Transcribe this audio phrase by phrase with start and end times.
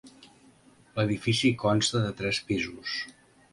[0.95, 2.99] L'edifici consta de tres pisos.